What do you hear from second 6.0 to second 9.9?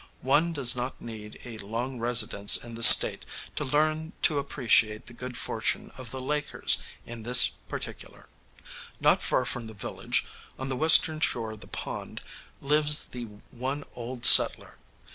the Lakers in this particular. Not far from the